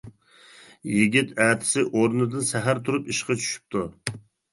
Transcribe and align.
يىگىت 0.91 1.33
ئەتىسى 1.43 1.83
ئورنىدىن 1.89 2.47
سەھەر 2.53 2.81
تۇرۇپ 2.89 3.13
ئىشقا 3.13 3.37
چۈشۈپتۇ. 3.43 3.83